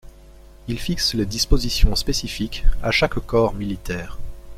[0.67, 4.17] Ils fixent les dispositions spécifiques à chaque corps militaire.